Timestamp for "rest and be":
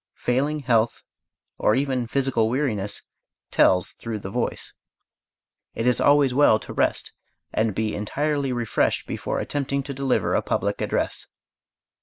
6.73-7.93